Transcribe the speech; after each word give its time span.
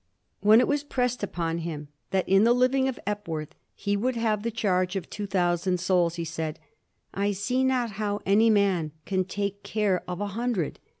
When 0.39 0.59
it 0.59 0.67
was 0.67 0.83
pressed 0.83 1.21
upon 1.21 1.59
him 1.59 1.89
that 2.09 2.27
in 2.27 2.43
the 2.43 2.53
living 2.55 2.87
of 2.87 2.99
Epworth 3.05 3.53
he 3.75 3.95
would 3.95 4.15
have 4.15 4.41
the 4.41 4.49
charge 4.49 4.95
of 4.95 5.07
two 5.11 5.27
thou 5.27 5.55
sand 5.55 5.79
souls 5.79 6.15
he 6.15 6.25
said, 6.25 6.55
'^ 6.55 6.59
I 7.13 7.33
see 7.33 7.63
not 7.63 7.91
how 8.01 8.19
any 8.25 8.49
man 8.49 8.93
can 9.05 9.25
take 9.25 9.61
care 9.61 10.01
of 10.07 10.19
a 10.19 10.25
hundred." 10.33 10.79